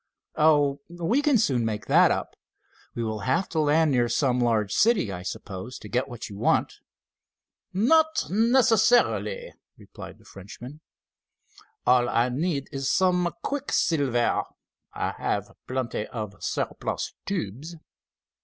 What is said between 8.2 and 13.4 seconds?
necessarily," replied the Frenchman. "All I need is some